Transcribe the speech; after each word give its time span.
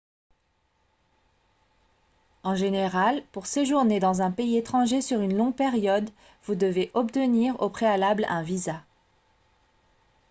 en 2.41 2.55
général 2.55 3.21
pour 3.31 3.45
séjourner 3.45 3.99
dans 3.99 4.23
un 4.23 4.31
pays 4.31 4.57
étranger 4.57 4.99
sur 4.99 5.21
une 5.21 5.37
longue 5.37 5.55
période 5.55 6.09
vous 6.45 6.55
devez 6.55 6.89
obtenir 6.95 7.61
au 7.61 7.69
préalable 7.69 8.25
un 8.27 8.41
visa 8.41 8.83